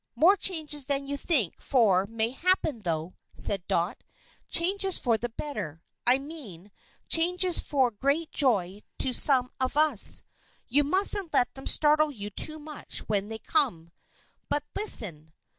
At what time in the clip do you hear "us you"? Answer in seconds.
9.77-10.83